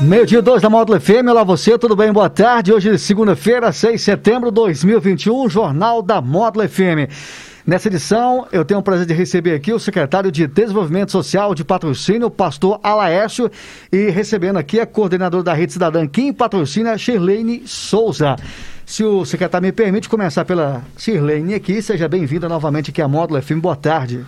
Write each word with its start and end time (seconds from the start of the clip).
Meio-dia 0.00 0.42
2 0.42 0.60
da 0.60 0.68
Módulo 0.68 1.00
FM, 1.00 1.26
olá 1.30 1.42
você, 1.42 1.78
tudo 1.78 1.96
bem? 1.96 2.12
Boa 2.12 2.28
tarde. 2.28 2.70
Hoje, 2.70 2.98
segunda-feira, 2.98 3.72
6 3.72 3.94
de 3.94 3.98
setembro 3.98 4.50
de 4.50 4.54
2021, 4.56 5.48
Jornal 5.48 6.02
da 6.02 6.20
Módulo 6.20 6.68
FM. 6.68 7.08
Nessa 7.66 7.88
edição, 7.88 8.46
eu 8.52 8.62
tenho 8.62 8.80
o 8.80 8.82
prazer 8.82 9.06
de 9.06 9.14
receber 9.14 9.54
aqui 9.54 9.72
o 9.72 9.78
secretário 9.78 10.30
de 10.30 10.46
Desenvolvimento 10.46 11.10
Social 11.10 11.54
de 11.54 11.64
Patrocínio, 11.64 12.30
pastor 12.30 12.78
Alaércio, 12.82 13.50
e 13.90 14.10
recebendo 14.10 14.58
aqui 14.58 14.78
a 14.78 14.86
coordenadora 14.86 15.42
da 15.42 15.54
Rede 15.54 15.72
Cidadã 15.72 16.06
Kim 16.06 16.30
Patrocínio, 16.30 16.96
Shirlene 16.98 17.66
Souza. 17.66 18.36
Se 18.84 19.02
o 19.02 19.24
secretário 19.24 19.66
me 19.66 19.72
permite 19.72 20.10
começar 20.10 20.44
pela 20.44 20.82
Shirlene 20.98 21.54
aqui, 21.54 21.80
seja 21.80 22.06
bem-vinda 22.06 22.50
novamente 22.50 22.90
aqui 22.90 23.00
à 23.00 23.08
Módulo 23.08 23.40
FM. 23.40 23.60
Boa 23.60 23.76
tarde. 23.76 24.26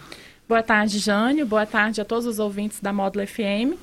Boa 0.48 0.62
tarde, 0.62 0.98
Jânio. 0.98 1.44
Boa 1.44 1.66
tarde 1.66 2.00
a 2.00 2.06
todos 2.06 2.24
os 2.24 2.38
ouvintes 2.38 2.80
da 2.80 2.90
Módulo 2.90 3.26
FM. 3.26 3.76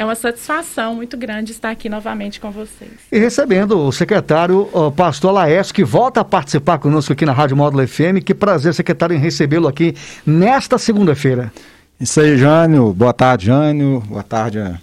É 0.00 0.04
uma 0.04 0.14
satisfação 0.14 0.94
muito 0.94 1.14
grande 1.14 1.52
estar 1.52 1.68
aqui 1.68 1.86
novamente 1.86 2.40
com 2.40 2.50
vocês. 2.50 2.90
E 3.12 3.18
recebendo 3.18 3.78
o 3.78 3.92
secretário 3.92 4.66
o 4.72 4.90
pastor 4.90 5.30
Laércio, 5.30 5.74
que 5.74 5.84
volta 5.84 6.22
a 6.22 6.24
participar 6.24 6.78
conosco 6.78 7.12
aqui 7.12 7.26
na 7.26 7.32
Rádio 7.32 7.54
Módulo 7.54 7.86
FM. 7.86 8.24
Que 8.24 8.32
prazer, 8.32 8.72
secretário, 8.72 9.14
em 9.14 9.18
recebê-lo 9.18 9.68
aqui 9.68 9.94
nesta 10.24 10.78
segunda-feira. 10.78 11.52
Isso 12.00 12.18
aí, 12.18 12.38
Jânio. 12.38 12.94
Boa 12.94 13.12
tarde, 13.12 13.44
Jânio. 13.44 14.02
Boa 14.08 14.22
tarde, 14.22 14.58
a 14.58 14.78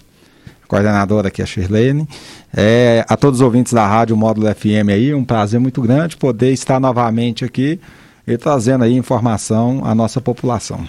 coordenadora 0.68 1.30
aqui, 1.30 1.42
a 1.42 1.48
Shirlene. 1.48 2.08
É, 2.56 3.04
a 3.10 3.18
todos 3.18 3.40
os 3.40 3.44
ouvintes 3.44 3.74
da 3.74 3.88
Rádio 3.88 4.16
Módulo 4.16 4.46
FM 4.54 4.92
aí, 4.92 5.16
um 5.16 5.26
prazer 5.26 5.60
muito 5.60 5.82
grande 5.82 6.16
poder 6.16 6.52
estar 6.52 6.80
novamente 6.80 7.44
aqui 7.44 7.80
e 8.28 8.38
trazendo 8.38 8.84
aí 8.84 8.94
informação 8.94 9.82
à 9.84 9.96
nossa 9.96 10.22
população. 10.22 10.86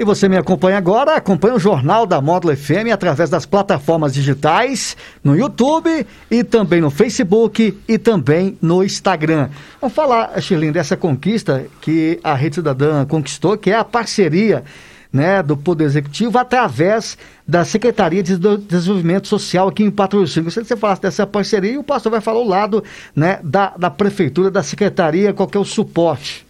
E 0.00 0.04
você 0.04 0.30
me 0.30 0.36
acompanha 0.38 0.78
agora, 0.78 1.14
acompanha 1.14 1.54
o 1.54 1.58
Jornal 1.58 2.06
da 2.06 2.22
Módulo 2.22 2.56
FM 2.56 2.90
através 2.90 3.28
das 3.28 3.44
plataformas 3.44 4.14
digitais, 4.14 4.96
no 5.22 5.36
YouTube 5.36 6.06
e 6.30 6.42
também 6.42 6.80
no 6.80 6.90
Facebook 6.90 7.78
e 7.86 7.98
também 7.98 8.56
no 8.62 8.82
Instagram. 8.82 9.50
Vamos 9.78 9.94
falar, 9.94 10.40
Shirlene, 10.40 10.72
dessa 10.72 10.96
conquista 10.96 11.66
que 11.82 12.18
a 12.24 12.32
Rede 12.32 12.54
Cidadã 12.54 13.04
conquistou, 13.04 13.58
que 13.58 13.72
é 13.72 13.74
a 13.76 13.84
parceria 13.84 14.64
né, 15.12 15.42
do 15.42 15.54
Poder 15.54 15.84
Executivo 15.84 16.38
através 16.38 17.18
da 17.46 17.62
Secretaria 17.66 18.22
de 18.22 18.38
Desenvolvimento 18.38 19.28
Social 19.28 19.68
aqui 19.68 19.82
em 19.82 19.90
Patrocínio. 19.90 20.44
Gostaria 20.44 20.64
que 20.64 20.72
você 20.72 20.80
falasse 20.80 21.02
dessa 21.02 21.26
parceria 21.26 21.72
e 21.72 21.76
o 21.76 21.84
pastor 21.84 22.10
vai 22.10 22.22
falar 22.22 22.40
o 22.40 22.48
lado 22.48 22.82
né, 23.14 23.38
da, 23.44 23.74
da 23.76 23.90
Prefeitura, 23.90 24.50
da 24.50 24.62
Secretaria, 24.62 25.34
qual 25.34 25.50
é 25.52 25.58
o 25.58 25.64
suporte. 25.64 26.48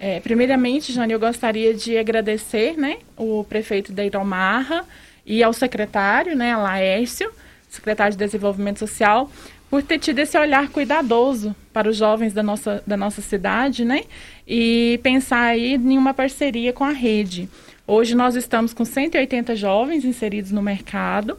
É, 0.00 0.20
primeiramente, 0.20 0.92
Jane, 0.92 1.12
eu 1.12 1.18
gostaria 1.18 1.74
de 1.74 1.98
agradecer 1.98 2.76
né, 2.76 2.98
o 3.16 3.42
prefeito 3.42 3.92
Deiron 3.92 4.24
Marra 4.24 4.84
e 5.26 5.42
ao 5.42 5.52
secretário, 5.52 6.36
né, 6.36 6.56
Laércio, 6.56 7.30
secretário 7.68 8.12
de 8.12 8.18
Desenvolvimento 8.18 8.78
Social, 8.78 9.28
por 9.68 9.82
ter 9.82 9.98
tido 9.98 10.20
esse 10.20 10.38
olhar 10.38 10.68
cuidadoso 10.68 11.54
para 11.72 11.88
os 11.88 11.96
jovens 11.96 12.32
da 12.32 12.42
nossa, 12.42 12.82
da 12.86 12.96
nossa 12.96 13.20
cidade, 13.20 13.84
né? 13.84 14.04
E 14.46 14.98
pensar 15.02 15.42
aí 15.42 15.74
em 15.74 15.98
uma 15.98 16.14
parceria 16.14 16.72
com 16.72 16.84
a 16.84 16.92
rede. 16.92 17.48
Hoje 17.86 18.14
nós 18.14 18.34
estamos 18.34 18.72
com 18.72 18.84
180 18.84 19.54
jovens 19.56 20.04
inseridos 20.04 20.52
no 20.52 20.62
mercado 20.62 21.38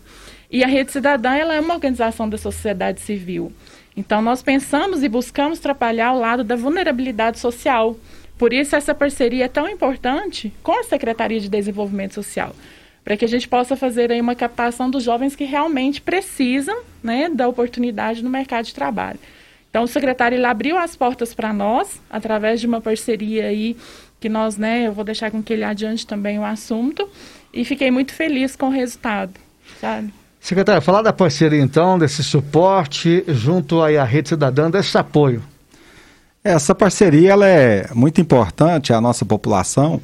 e 0.51 0.63
a 0.63 0.67
Rede 0.67 0.91
Cidadã 0.91 1.33
ela 1.33 1.55
é 1.55 1.59
uma 1.59 1.73
organização 1.73 2.29
da 2.29 2.37
sociedade 2.37 3.01
civil. 3.01 3.51
Então 3.97 4.21
nós 4.21 4.43
pensamos 4.43 5.01
e 5.03 5.09
buscamos 5.09 5.59
trabalhar 5.59 6.09
ao 6.09 6.19
lado 6.19 6.43
da 6.43 6.55
vulnerabilidade 6.55 7.39
social 7.39 7.97
por 8.39 8.53
isso, 8.53 8.73
essa 8.73 8.95
parceria 8.95 9.45
é 9.45 9.47
tão 9.49 9.67
importante 9.67 10.53
com 10.63 10.71
a 10.79 10.83
Secretaria 10.83 11.41
de 11.41 11.49
Desenvolvimento 11.49 12.13
Social, 12.13 12.55
para 13.03 13.17
que 13.17 13.25
a 13.25 13.27
gente 13.27 13.49
possa 13.49 13.75
fazer 13.75 14.13
aí 14.13 14.21
uma 14.21 14.33
captação 14.33 14.89
dos 14.89 15.03
jovens 15.03 15.35
que 15.35 15.43
realmente 15.43 15.99
precisam 15.99 16.79
né, 17.03 17.29
da 17.29 17.49
oportunidade 17.49 18.23
no 18.23 18.29
mercado 18.29 18.63
de 18.63 18.73
trabalho. 18.73 19.19
Então, 19.69 19.83
o 19.83 19.87
secretário 19.87 20.43
abriu 20.47 20.77
as 20.77 20.95
portas 20.95 21.33
para 21.33 21.51
nós, 21.51 22.01
através 22.09 22.61
de 22.61 22.65
uma 22.65 22.79
parceria 22.79 23.47
aí, 23.47 23.75
que 24.21 24.29
nós, 24.29 24.57
né, 24.57 24.87
eu 24.87 24.93
vou 24.93 25.03
deixar 25.03 25.29
com 25.29 25.43
que 25.43 25.51
ele 25.51 25.65
adiante 25.65 26.07
também 26.07 26.39
o 26.39 26.45
assunto, 26.45 27.09
e 27.53 27.65
fiquei 27.65 27.91
muito 27.91 28.13
feliz 28.13 28.55
com 28.55 28.67
o 28.67 28.71
resultado, 28.71 29.33
sabe? 29.81 30.13
Falar 30.81 31.01
da 31.01 31.11
parceria 31.11 31.59
então, 31.59 31.99
desse 31.99 32.23
suporte 32.23 33.21
junto 33.27 33.81
aí 33.81 33.97
à 33.97 34.05
Rede 34.05 34.29
Cidadã, 34.29 34.71
desse 34.71 34.97
apoio. 34.97 35.43
Essa 36.49 36.73
parceria 36.73 37.33
ela 37.33 37.45
é 37.45 37.87
muito 37.93 38.19
importante 38.19 38.91
à 38.91 38.99
nossa 38.99 39.23
população. 39.23 40.01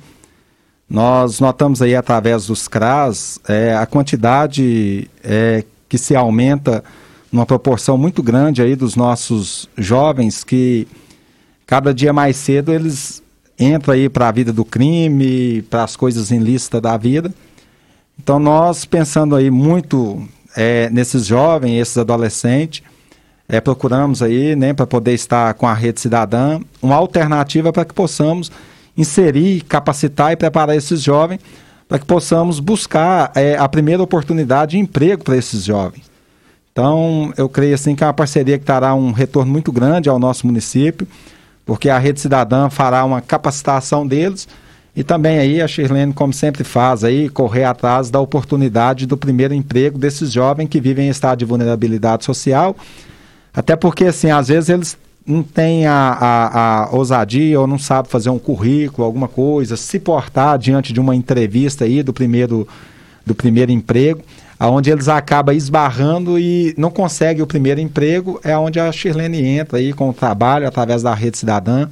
Nós 0.88 1.39
notamos 1.39 1.81
aí 1.81 1.95
através 1.95 2.45
dos 2.45 2.67
CRAS 2.67 3.39
é, 3.47 3.75
a 3.75 3.83
quantidade 3.88 5.09
é, 5.23 5.63
que 5.89 5.97
se 5.97 6.16
aumenta 6.16 6.83
numa 7.31 7.47
proporção 7.47 7.97
muito 7.97 8.22
grande 8.22 8.61
aí 8.61 8.75
dos 8.75 8.95
nossos 8.95 9.67
jovens 9.75 10.44
que 10.44 10.88
cada 11.66 11.91
dia 11.91 12.13
mais 12.13 12.38
cedo 12.38 12.72
eles 12.72 13.23
entram 13.57 13.95
aí 13.95 14.07
para 14.07 14.27
a 14.27 14.31
vida 14.31 14.53
do 14.53 14.63
crime, 14.63 15.63
para 15.63 15.83
as 15.83 15.95
coisas 15.95 16.29
ilícitas 16.29 16.79
da 16.79 16.95
vida. 16.95 17.33
Então 18.22 18.38
nós 18.38 18.85
pensando 18.85 19.35
aí 19.35 19.50
muito 19.50 20.22
é, 20.56 20.91
nesses 20.91 21.25
jovens, 21.25 21.81
esses 21.81 21.97
adolescentes, 21.97 22.83
é, 23.47 23.61
procuramos 23.61 24.22
aí, 24.22 24.56
né, 24.56 24.73
para 24.73 24.88
poder 24.88 25.13
estar 25.13 25.53
com 25.53 25.67
a 25.67 25.73
rede 25.73 26.01
cidadã, 26.01 26.59
uma 26.81 26.95
alternativa 26.95 27.72
para 27.72 27.85
que 27.85 27.94
possamos 27.94 28.51
inserir, 28.97 29.61
capacitar 29.61 30.31
e 30.31 30.35
preparar 30.35 30.75
esses 30.75 31.01
jovens 31.01 31.39
para 31.88 32.00
que 32.00 32.06
possamos 32.06 32.59
buscar 32.59 33.31
é, 33.35 33.56
a 33.57 33.69
primeira 33.69 34.01
oportunidade 34.01 34.72
de 34.72 34.79
emprego 34.79 35.23
para 35.23 35.38
esses 35.38 35.63
jovens. 35.63 36.03
Então, 36.72 37.31
eu 37.38 37.47
creio 37.47 37.75
assim 37.75 37.95
que 37.95 38.03
é 38.03 38.07
uma 38.07 38.13
parceria 38.13 38.57
que 38.57 38.66
dará 38.66 38.94
um 38.95 39.11
retorno 39.11 39.51
muito 39.51 39.72
grande 39.72 40.09
ao 40.09 40.19
nosso 40.19 40.45
município, 40.45 41.07
porque 41.66 41.89
a 41.89 41.97
Rede 41.97 42.19
Cidadã 42.19 42.69
fará 42.69 43.06
uma 43.06 43.22
capacitação 43.22 44.06
deles 44.06 44.47
e 44.95 45.03
também 45.03 45.38
aí 45.38 45.62
a 45.62 45.67
Shirlene, 45.67 46.13
como 46.13 46.33
sempre 46.33 46.63
faz, 46.63 47.03
aí, 47.03 47.29
correr 47.29 47.66
atrás 47.66 48.09
da 48.09 48.19
oportunidade 48.19 49.06
do 49.06 49.17
primeiro 49.17 49.53
emprego 49.53 49.97
desses 49.97 50.31
jovens 50.31 50.67
que 50.67 50.81
vivem 50.81 51.07
em 51.07 51.09
estado 51.09 51.39
de 51.39 51.45
vulnerabilidade 51.45 52.25
social 52.25 52.75
até 53.56 53.76
porque, 53.76 54.06
assim, 54.06 54.30
às 54.30 54.50
vezes 54.50 54.70
eles 54.70 54.98
não 55.26 55.42
têm 55.42 55.88
a, 55.88 55.94
a, 55.94 56.84
a, 56.84 56.96
ousadia 56.96 57.60
ou 57.60 57.66
não 57.66 57.80
sabem 57.80 58.12
fazer 58.12 58.30
um 58.30 58.38
currículo, 58.38 59.06
alguma 59.06 59.28
coisa, 59.28 59.76
se 59.76 60.00
portar 60.00 60.58
diante 60.60 60.94
de 60.94 61.00
uma 61.00 61.16
entrevista 61.16 61.86
aí 61.86 62.04
do 62.04 62.14
primeiro, 62.14 62.68
do 63.26 63.34
primeiro 63.34 63.72
emprego, 63.72 64.22
aonde 64.60 64.92
eles 64.92 65.08
acabam 65.08 65.56
esbarrando 65.56 66.38
e 66.38 66.76
não 66.78 66.92
conseguem 66.92 67.42
o 67.42 67.48
primeiro 67.48 67.80
emprego, 67.80 68.40
é 68.44 68.56
onde 68.58 68.80
a 68.80 68.92
Shirlene 68.92 69.44
entra 69.44 69.80
aí 69.80 69.94
com 69.94 70.10
o 70.10 70.14
trabalho 70.14 70.68
através 70.68 71.02
da 71.02 71.14
Rede 71.14 71.38
Cidadã. 71.38 71.88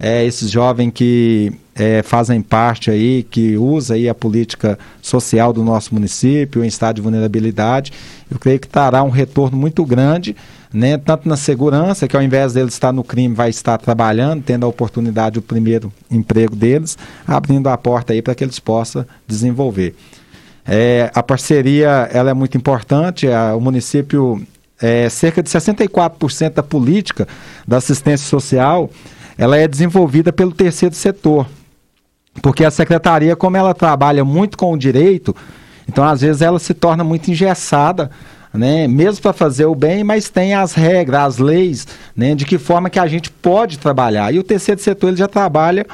É, 0.00 0.24
esses 0.24 0.50
jovens 0.50 0.90
que 0.92 1.52
é, 1.76 2.02
fazem 2.02 2.42
parte 2.42 2.90
aí, 2.90 3.22
que 3.22 3.56
usa 3.56 3.94
aí 3.94 4.08
a 4.08 4.14
política 4.14 4.76
social 5.00 5.52
do 5.52 5.62
nosso 5.62 5.94
município 5.94 6.64
em 6.64 6.66
estado 6.66 6.96
de 6.96 7.02
vulnerabilidade, 7.02 7.92
eu 8.28 8.38
creio 8.38 8.58
que 8.58 8.66
terá 8.66 9.04
um 9.04 9.10
retorno 9.10 9.56
muito 9.56 9.84
grande 9.84 10.34
né, 10.72 10.96
tanto 10.96 11.28
na 11.28 11.36
segurança, 11.36 12.08
que 12.08 12.16
ao 12.16 12.22
invés 12.22 12.54
deles 12.54 12.72
estar 12.72 12.92
no 12.92 13.04
crime, 13.04 13.34
vai 13.34 13.50
estar 13.50 13.76
trabalhando, 13.78 14.42
tendo 14.42 14.64
a 14.64 14.68
oportunidade 14.68 15.34
do 15.34 15.42
primeiro 15.42 15.92
emprego 16.10 16.56
deles, 16.56 16.96
abrindo 17.26 17.68
a 17.68 17.76
porta 17.76 18.12
aí 18.12 18.22
para 18.22 18.34
que 18.34 18.42
eles 18.42 18.58
possam 18.58 19.04
desenvolver. 19.26 19.94
É, 20.64 21.10
a 21.14 21.22
parceria 21.22 22.08
ela 22.12 22.30
é 22.30 22.34
muito 22.34 22.56
importante, 22.56 23.28
a, 23.28 23.54
o 23.54 23.60
município, 23.60 24.40
é, 24.80 25.08
cerca 25.08 25.42
de 25.42 25.50
64% 25.50 26.54
da 26.54 26.62
política 26.62 27.28
da 27.66 27.76
assistência 27.76 28.26
social, 28.26 28.88
ela 29.36 29.56
é 29.56 29.66
desenvolvida 29.66 30.32
pelo 30.32 30.52
terceiro 30.52 30.94
setor, 30.94 31.46
porque 32.40 32.64
a 32.64 32.70
secretaria, 32.70 33.36
como 33.36 33.56
ela 33.56 33.74
trabalha 33.74 34.24
muito 34.24 34.56
com 34.56 34.72
o 34.72 34.78
direito, 34.78 35.34
então 35.88 36.04
às 36.04 36.20
vezes 36.20 36.40
ela 36.40 36.58
se 36.58 36.72
torna 36.72 37.04
muito 37.04 37.30
engessada 37.30 38.10
né, 38.52 38.86
mesmo 38.86 39.22
para 39.22 39.32
fazer 39.32 39.66
o 39.66 39.74
bem, 39.74 40.04
mas 40.04 40.28
tem 40.28 40.54
as 40.54 40.74
regras, 40.74 41.20
as 41.20 41.38
leis, 41.38 41.86
né, 42.14 42.34
de 42.34 42.44
que 42.44 42.58
forma 42.58 42.90
que 42.90 42.98
a 42.98 43.06
gente 43.06 43.30
pode 43.30 43.78
trabalhar. 43.78 44.32
E 44.34 44.38
o 44.38 44.42
terceiro 44.42 44.80
setor 44.80 45.08
ele 45.08 45.16
já 45.16 45.28
trabalha 45.28 45.86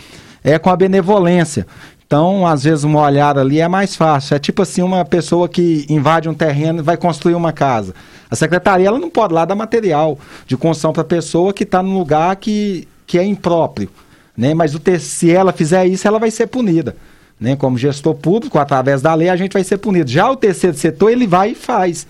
é, 0.43 0.58
com 0.58 0.70
a 0.70 0.76
benevolência. 0.76 1.66
Então, 2.08 2.46
às 2.46 2.64
vezes, 2.64 2.84
uma 2.84 3.02
olhada 3.02 3.43
ali 3.43 3.60
é 3.60 3.69
mais 3.69 3.94
fácil. 3.94 4.34
É 4.34 4.38
tipo 4.38 4.62
assim, 4.62 4.81
uma 4.81 5.05
pessoa 5.05 5.46
que 5.46 5.84
invade 5.90 6.26
um 6.26 6.32
terreno 6.32 6.78
e 6.78 6.82
vai 6.82 6.96
construir 6.96 7.34
uma 7.34 7.52
casa. 7.52 7.94
A 8.31 8.34
secretaria 8.34 8.88
ela 8.88 8.99
não 8.99 9.11
pode 9.11 9.34
lá 9.34 9.44
dar 9.44 9.54
material 9.54 10.19
de 10.46 10.56
construção 10.56 10.90
para 10.90 11.02
a 11.02 11.04
pessoa 11.04 11.52
que 11.52 11.64
está 11.64 11.82
num 11.82 11.99
lugar 11.99 12.34
que, 12.37 12.88
que 13.06 13.19
é 13.19 13.25
impróprio. 13.25 13.90
Né? 14.34 14.54
Mas 14.54 14.75
o 14.75 14.81
se 14.99 15.31
ela 15.31 15.52
fizer 15.52 15.87
isso, 15.87 16.08
ela 16.08 16.19
vai 16.19 16.31
ser 16.31 16.46
punida. 16.46 16.96
Né? 17.38 17.56
Como 17.56 17.76
gestor 17.76 18.14
público, 18.14 18.58
através 18.58 19.02
da 19.02 19.12
lei, 19.12 19.28
a 19.28 19.37
gente 19.37 19.52
vai 19.52 19.62
ser 19.62 19.76
punido. 19.76 20.11
Já 20.11 20.31
o 20.31 20.37
terceiro 20.37 20.78
setor, 20.78 21.11
ele 21.11 21.26
vai 21.26 21.50
e 21.50 21.54
faz. 21.54 22.06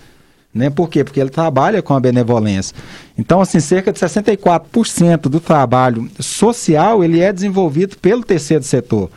Né? 0.53 0.69
Por 0.69 0.89
quê? 0.89 1.03
Porque 1.03 1.19
ele 1.19 1.29
trabalha 1.29 1.81
com 1.81 1.93
a 1.93 1.99
benevolência. 1.99 2.75
Então, 3.17 3.39
assim, 3.39 3.59
cerca 3.59 3.91
de 3.91 3.99
64% 3.99 5.21
do 5.29 5.39
trabalho 5.39 6.09
social, 6.19 7.03
ele 7.03 7.19
é 7.19 7.31
desenvolvido 7.31 7.97
pelo 7.97 8.23
terceiro 8.23 8.63
setor. 8.63 9.09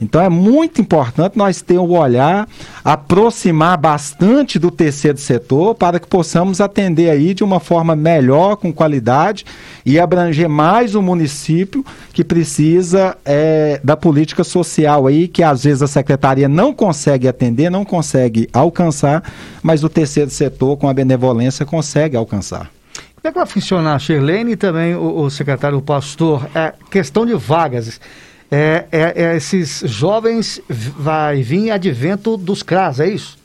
Então 0.00 0.20
é 0.20 0.28
muito 0.28 0.80
importante 0.80 1.36
nós 1.36 1.60
ter 1.60 1.78
um 1.78 1.90
olhar, 1.90 2.48
aproximar 2.84 3.76
bastante 3.76 4.58
do 4.58 4.70
terceiro 4.70 5.18
setor 5.18 5.74
para 5.74 5.98
que 5.98 6.06
possamos 6.06 6.60
atender 6.60 7.10
aí 7.10 7.34
de 7.34 7.42
uma 7.42 7.58
forma 7.58 7.96
melhor, 7.96 8.56
com 8.56 8.72
qualidade 8.72 9.44
e 9.84 9.98
abranger 9.98 10.48
mais 10.48 10.94
o 10.94 11.02
município 11.02 11.84
que 12.12 12.22
precisa 12.22 13.16
é, 13.24 13.80
da 13.82 13.96
política 13.96 14.44
social 14.44 15.06
aí, 15.06 15.26
que 15.26 15.42
às 15.42 15.64
vezes 15.64 15.82
a 15.82 15.88
secretaria 15.88 16.48
não 16.48 16.72
consegue 16.72 17.26
atender, 17.26 17.68
não 17.68 17.84
consegue 17.84 18.48
alcançar, 18.52 19.22
mas 19.62 19.82
o 19.82 19.88
terceiro 19.88 20.30
setor 20.30 20.76
com 20.76 20.88
a 20.88 20.94
benevolência 20.94 21.66
consegue 21.66 22.16
alcançar. 22.16 22.70
Como 23.20 23.30
é 23.30 23.32
que 23.32 23.38
vai 23.38 23.46
funcionar, 23.46 23.98
Shirlene 23.98 24.52
e 24.52 24.56
também 24.56 24.94
o, 24.94 25.22
o 25.22 25.30
secretário 25.30 25.76
o 25.76 25.82
pastor? 25.82 26.48
É 26.54 26.72
questão 26.88 27.26
de 27.26 27.34
vagas 27.34 28.00
é, 28.50 28.86
é, 28.90 29.22
é, 29.22 29.36
esses 29.36 29.80
jovens 29.84 30.60
vai 30.68 31.42
vir 31.42 31.70
advento 31.70 32.36
dos 32.36 32.62
CRAS, 32.62 33.00
é 33.00 33.08
isso? 33.08 33.38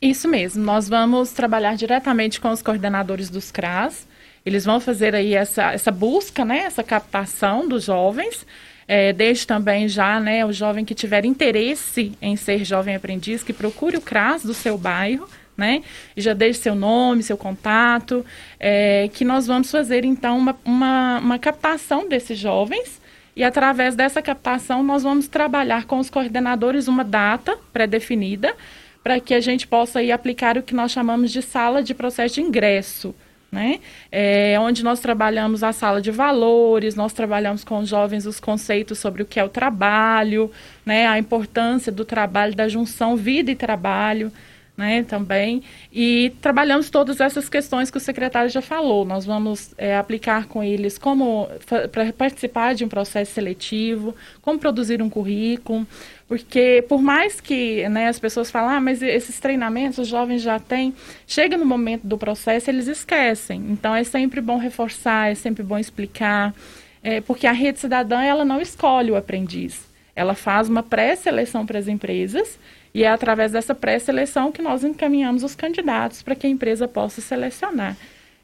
Isso 0.00 0.26
mesmo. 0.26 0.64
Nós 0.64 0.88
vamos 0.88 1.30
trabalhar 1.30 1.76
diretamente 1.76 2.40
com 2.40 2.50
os 2.50 2.60
coordenadores 2.60 3.30
dos 3.30 3.52
CRAS. 3.52 4.06
Eles 4.44 4.64
vão 4.64 4.80
fazer 4.80 5.14
aí 5.14 5.34
essa, 5.34 5.72
essa 5.72 5.92
busca, 5.92 6.44
né, 6.44 6.64
essa 6.64 6.82
captação 6.82 7.68
dos 7.68 7.84
jovens. 7.84 8.44
É, 8.88 9.12
desde 9.12 9.46
também 9.46 9.86
já 9.86 10.18
né, 10.18 10.44
o 10.44 10.52
jovem 10.52 10.84
que 10.84 10.92
tiver 10.92 11.24
interesse 11.24 12.12
em 12.20 12.34
ser 12.34 12.64
jovem 12.64 12.96
aprendiz, 12.96 13.44
que 13.44 13.52
procure 13.52 13.96
o 13.96 14.00
CRAS 14.00 14.42
do 14.42 14.52
seu 14.52 14.76
bairro, 14.76 15.28
né? 15.56 15.82
Já 16.16 16.34
deixe 16.34 16.58
seu 16.58 16.74
nome, 16.74 17.22
seu 17.22 17.36
contato, 17.36 18.26
é, 18.58 19.08
que 19.14 19.24
nós 19.24 19.46
vamos 19.46 19.70
fazer 19.70 20.04
então 20.04 20.36
uma, 20.36 20.56
uma, 20.64 21.18
uma 21.20 21.38
captação 21.38 22.08
desses 22.08 22.36
jovens 22.36 23.00
e 23.34 23.42
através 23.42 23.94
dessa 23.94 24.20
captação, 24.20 24.82
nós 24.82 25.02
vamos 25.02 25.26
trabalhar 25.26 25.86
com 25.86 25.98
os 25.98 26.10
coordenadores 26.10 26.86
uma 26.86 27.02
data 27.02 27.56
pré-definida 27.72 28.54
para 29.02 29.18
que 29.18 29.34
a 29.34 29.40
gente 29.40 29.66
possa 29.66 30.00
aí 30.00 30.12
aplicar 30.12 30.56
o 30.56 30.62
que 30.62 30.74
nós 30.74 30.92
chamamos 30.92 31.30
de 31.32 31.42
sala 31.42 31.82
de 31.82 31.94
processo 31.94 32.34
de 32.36 32.42
ingresso. 32.42 33.14
Né? 33.50 33.80
É, 34.10 34.56
onde 34.60 34.82
nós 34.82 35.00
trabalhamos 35.00 35.62
a 35.62 35.72
sala 35.72 36.00
de 36.00 36.10
valores, 36.10 36.94
nós 36.94 37.12
trabalhamos 37.12 37.62
com 37.62 37.80
os 37.80 37.88
jovens 37.88 38.24
os 38.24 38.40
conceitos 38.40 38.98
sobre 38.98 39.22
o 39.22 39.26
que 39.26 39.38
é 39.38 39.44
o 39.44 39.48
trabalho, 39.48 40.50
né? 40.86 41.06
a 41.06 41.18
importância 41.18 41.92
do 41.92 42.02
trabalho, 42.02 42.54
da 42.54 42.66
junção 42.66 43.14
vida 43.14 43.50
e 43.50 43.54
trabalho 43.54 44.32
né, 44.76 45.02
também. 45.02 45.62
E 45.92 46.32
trabalhamos 46.40 46.88
todas 46.88 47.20
essas 47.20 47.48
questões 47.48 47.90
que 47.90 47.98
o 47.98 48.00
secretário 48.00 48.48
já 48.48 48.62
falou. 48.62 49.04
Nós 49.04 49.24
vamos 49.24 49.74
é, 49.76 49.96
aplicar 49.96 50.46
com 50.46 50.62
eles 50.62 50.96
como 50.96 51.48
para 51.90 52.12
participar 52.12 52.74
de 52.74 52.84
um 52.84 52.88
processo 52.88 53.32
seletivo, 53.32 54.14
como 54.40 54.58
produzir 54.58 55.02
um 55.02 55.10
currículo, 55.10 55.86
porque 56.26 56.84
por 56.88 57.02
mais 57.02 57.40
que 57.40 57.86
né, 57.88 58.08
as 58.08 58.18
pessoas 58.18 58.50
falem, 58.50 58.76
ah, 58.76 58.80
mas 58.80 59.02
esses 59.02 59.38
treinamentos 59.38 59.98
os 59.98 60.08
jovens 60.08 60.40
já 60.40 60.58
têm, 60.58 60.94
chega 61.26 61.56
no 61.56 61.66
momento 61.66 62.06
do 62.06 62.16
processo 62.16 62.70
eles 62.70 62.88
esquecem. 62.88 63.62
Então 63.68 63.94
é 63.94 64.04
sempre 64.04 64.40
bom 64.40 64.56
reforçar, 64.56 65.30
é 65.30 65.34
sempre 65.34 65.62
bom 65.62 65.78
explicar, 65.78 66.54
é, 67.02 67.20
porque 67.20 67.46
a 67.46 67.52
rede 67.52 67.80
cidadã 67.80 68.22
ela 68.22 68.44
não 68.44 68.60
escolhe 68.60 69.10
o 69.10 69.16
aprendiz, 69.16 69.86
ela 70.16 70.34
faz 70.34 70.68
uma 70.68 70.82
pré-seleção 70.82 71.66
para 71.66 71.78
as 71.78 71.88
empresas 71.88 72.58
e 72.94 73.04
é 73.04 73.08
através 73.08 73.52
dessa 73.52 73.74
pré-seleção 73.74 74.52
que 74.52 74.60
nós 74.60 74.84
encaminhamos 74.84 75.42
os 75.42 75.54
candidatos 75.54 76.22
para 76.22 76.34
que 76.34 76.46
a 76.46 76.50
empresa 76.50 76.86
possa 76.86 77.20
selecionar. 77.20 77.96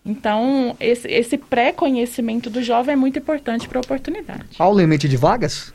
Então, 0.04 0.74
esse, 0.80 1.06
esse 1.08 1.36
pré-conhecimento 1.36 2.48
do 2.48 2.62
jovem 2.62 2.94
é 2.94 2.96
muito 2.96 3.18
importante 3.18 3.68
para 3.68 3.78
a 3.78 3.82
oportunidade. 3.82 4.56
Há 4.58 4.68
o 4.68 4.78
limite 4.78 5.06
de 5.08 5.16
vagas? 5.16 5.72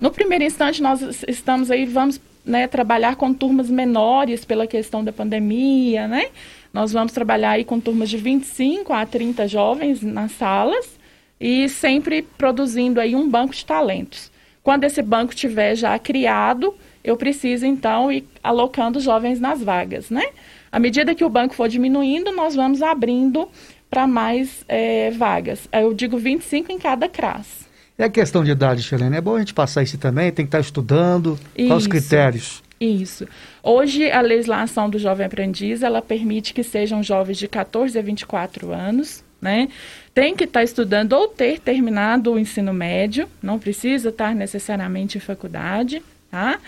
No 0.00 0.10
primeiro 0.10 0.44
instante, 0.44 0.80
nós 0.80 1.22
estamos 1.26 1.70
aí, 1.70 1.84
vamos 1.84 2.20
né, 2.44 2.66
trabalhar 2.66 3.16
com 3.16 3.34
turmas 3.34 3.68
menores 3.68 4.44
pela 4.44 4.66
questão 4.66 5.04
da 5.04 5.12
pandemia, 5.12 6.08
né? 6.08 6.28
Nós 6.72 6.92
vamos 6.92 7.12
trabalhar 7.12 7.50
aí 7.50 7.64
com 7.64 7.78
turmas 7.80 8.08
de 8.08 8.16
25 8.16 8.92
a 8.92 9.04
30 9.04 9.46
jovens 9.48 10.02
nas 10.02 10.32
salas 10.32 10.98
e 11.40 11.68
sempre 11.68 12.22
produzindo 12.22 13.00
aí 13.00 13.14
um 13.14 13.28
banco 13.28 13.54
de 13.54 13.64
talentos. 13.64 14.30
Quando 14.68 14.84
esse 14.84 15.00
banco 15.00 15.32
estiver 15.32 15.74
já 15.74 15.98
criado, 15.98 16.74
eu 17.02 17.16
preciso 17.16 17.64
então 17.64 18.12
ir 18.12 18.28
alocando 18.42 19.00
jovens 19.00 19.40
nas 19.40 19.62
vagas, 19.62 20.10
né? 20.10 20.22
À 20.70 20.78
medida 20.78 21.14
que 21.14 21.24
o 21.24 21.30
banco 21.30 21.54
for 21.54 21.70
diminuindo, 21.70 22.30
nós 22.32 22.54
vamos 22.54 22.82
abrindo 22.82 23.48
para 23.88 24.06
mais 24.06 24.66
é, 24.68 25.10
vagas. 25.12 25.66
Eu 25.72 25.94
digo 25.94 26.18
25 26.18 26.70
em 26.70 26.78
cada 26.78 27.08
CRAS. 27.08 27.66
E 27.98 28.02
a 28.02 28.10
questão 28.10 28.44
de 28.44 28.50
idade, 28.50 28.82
Xelene, 28.82 29.16
é 29.16 29.22
bom 29.22 29.36
a 29.36 29.38
gente 29.38 29.54
passar 29.54 29.82
isso 29.82 29.96
também? 29.96 30.30
Tem 30.30 30.44
que 30.44 30.48
estar 30.48 30.60
estudando? 30.60 31.38
Isso. 31.56 31.68
Quais 31.68 31.82
os 31.84 31.86
critérios? 31.86 32.62
Isso. 32.78 33.26
Hoje, 33.62 34.10
a 34.10 34.20
legislação 34.20 34.90
do 34.90 34.98
jovem 34.98 35.24
aprendiz, 35.24 35.82
ela 35.82 36.02
permite 36.02 36.52
que 36.52 36.62
sejam 36.62 37.02
jovens 37.02 37.38
de 37.38 37.48
14 37.48 37.98
a 37.98 38.02
24 38.02 38.70
anos, 38.70 39.24
né? 39.40 39.68
Tem 40.14 40.34
que 40.34 40.44
estar 40.44 40.62
estudando 40.62 41.12
ou 41.12 41.28
ter 41.28 41.60
terminado 41.60 42.32
o 42.32 42.38
ensino 42.38 42.72
médio, 42.72 43.28
não 43.42 43.58
precisa 43.58 44.08
estar 44.08 44.34
necessariamente 44.34 45.18
em 45.18 45.20
faculdade, 45.20 46.02
tá? 46.30 46.58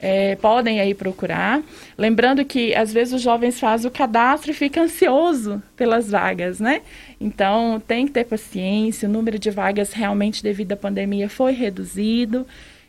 é, 0.00 0.36
podem 0.36 0.80
aí 0.80 0.94
procurar. 0.94 1.62
Lembrando 1.96 2.44
que 2.44 2.74
às 2.74 2.92
vezes 2.92 3.14
os 3.14 3.22
jovens 3.22 3.58
fazem 3.58 3.88
o 3.88 3.92
cadastro 3.92 4.50
e 4.50 4.54
ficam 4.54 4.84
ansioso 4.84 5.62
pelas 5.76 6.10
vagas, 6.10 6.60
né? 6.60 6.82
Então 7.20 7.82
tem 7.86 8.06
que 8.06 8.12
ter 8.12 8.24
paciência. 8.24 9.08
O 9.08 9.12
número 9.12 9.38
de 9.38 9.50
vagas 9.50 9.92
realmente 9.92 10.42
devido 10.42 10.72
à 10.72 10.76
pandemia 10.76 11.28
foi 11.28 11.52
reduzido. 11.52 12.46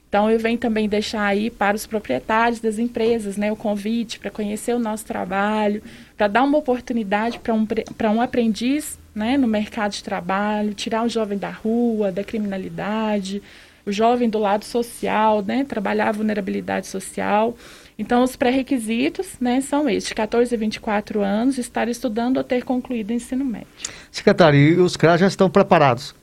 Então 0.09 0.29
eu 0.29 0.39
venho 0.39 0.57
também 0.57 0.89
deixar 0.89 1.23
aí 1.23 1.51
para 1.51 1.75
os 1.75 1.85
proprietários 1.85 2.59
das 2.59 2.79
empresas, 2.79 3.37
né, 3.37 3.51
o 3.51 3.55
convite 3.55 4.19
para 4.19 4.31
conhecer 4.31 4.73
o 4.73 4.79
nosso 4.79 5.05
trabalho, 5.05 5.83
para 6.17 6.27
dar 6.27 6.43
uma 6.43 6.57
oportunidade 6.57 7.39
para 7.39 7.53
um, 7.53 7.67
um 8.15 8.21
aprendiz, 8.21 8.97
né, 9.13 9.37
no 9.37 9.47
mercado 9.47 9.91
de 9.91 10.03
trabalho, 10.03 10.73
tirar 10.73 11.03
o 11.03 11.09
jovem 11.09 11.37
da 11.37 11.51
rua, 11.51 12.11
da 12.11 12.23
criminalidade, 12.23 13.41
o 13.85 13.91
jovem 13.91 14.27
do 14.27 14.39
lado 14.39 14.65
social, 14.65 15.43
né, 15.43 15.63
trabalhar 15.63 16.09
a 16.09 16.11
vulnerabilidade 16.11 16.87
social. 16.87 17.55
Então, 17.97 18.23
os 18.23 18.35
pré-requisitos 18.35 19.33
né, 19.39 19.61
são 19.61 19.87
estes: 19.87 20.13
14 20.13 20.55
a 20.55 20.57
24 20.57 21.21
anos, 21.21 21.57
estar 21.57 21.87
estudando 21.87 22.37
ou 22.37 22.43
ter 22.43 22.63
concluído 22.63 23.11
o 23.11 23.13
ensino 23.13 23.45
médio. 23.45 23.67
Secretário, 24.11 24.59
e 24.59 24.75
os 24.79 24.97
CRAS 24.97 25.19
já 25.19 25.27
estão 25.27 25.49
preparados? 25.49 26.15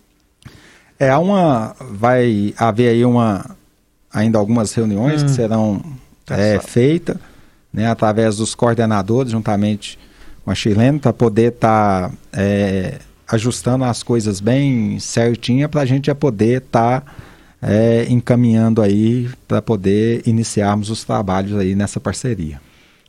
É, 0.99 1.15
uma, 1.17 1.77
vai 1.79 2.55
haver 2.57 2.89
aí 2.89 3.05
uma, 3.05 3.57
ainda 4.13 4.39
algumas 4.39 4.73
reuniões 4.73 5.23
hum, 5.23 5.27
que 5.27 5.33
serão 5.33 5.83
tá 6.25 6.37
é, 6.37 6.59
feitas 6.59 7.17
né, 7.73 7.89
através 7.89 8.37
dos 8.37 8.55
coordenadores, 8.55 9.33
juntamente 9.33 9.99
com 10.45 10.51
a 10.51 10.55
Chilena, 10.55 10.99
para 10.99 11.13
poder 11.13 11.53
estar 11.53 12.09
tá, 12.09 12.15
é, 12.33 12.99
ajustando 13.29 13.85
as 13.85 14.03
coisas 14.03 14.41
bem 14.41 14.99
certinha 14.99 15.69
para 15.69 15.83
a 15.83 15.87
gente 15.87 16.07
já 16.07 16.15
poder 16.15 16.63
estar. 16.63 17.03
Tá 17.03 17.13
é, 17.61 18.07
encaminhando 18.09 18.83
aí 18.83 19.29
para 19.49 19.63
poder 19.63 20.23
iniciarmos 20.27 20.91
os 20.91 21.05
trabalhos 21.05 21.59
aí 21.59 21.75
nessa 21.75 21.99
parceria. 21.99 22.61